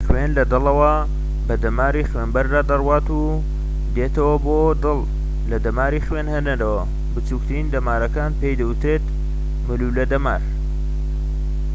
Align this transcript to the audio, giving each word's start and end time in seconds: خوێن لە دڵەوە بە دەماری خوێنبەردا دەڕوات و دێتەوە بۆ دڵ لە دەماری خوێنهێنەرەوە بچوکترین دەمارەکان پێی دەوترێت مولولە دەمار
خوێن 0.07 0.31
لە 0.37 0.43
دڵەوە 0.53 0.93
بە 1.47 1.55
دەماری 1.63 2.07
خوێنبەردا 2.09 2.61
دەڕوات 2.69 3.07
و 3.19 3.21
دێتەوە 3.95 4.35
بۆ 4.45 4.57
دڵ 4.83 4.99
لە 5.51 5.57
دەماری 5.65 6.03
خوێنهێنەرەوە 6.07 6.81
بچوکترین 7.13 7.67
دەمارەکان 7.73 8.31
پێی 8.39 8.57
دەوترێت 8.61 9.05
مولولە 9.65 10.05
دەمار 10.11 10.41